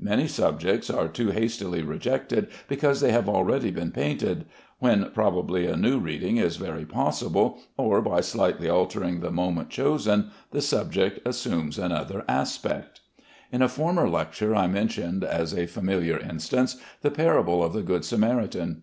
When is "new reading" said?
5.76-6.38